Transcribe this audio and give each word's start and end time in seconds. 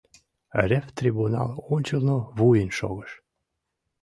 Ревтрибунал 0.69 1.51
ончылно 1.73 2.17
вуйын 2.37 2.69
шогыш. 2.77 3.11